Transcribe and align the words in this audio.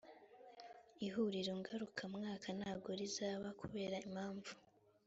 ihuriro 1.05 1.51
ngarukamwaka 1.59 2.47
ntago 2.57 2.89
rizaba 2.99 3.47
kubera 3.61 3.95
impamvu 4.07 4.51